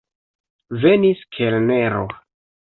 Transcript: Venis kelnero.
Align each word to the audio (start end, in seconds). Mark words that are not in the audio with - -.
Venis 0.85 1.21
kelnero. 1.37 2.03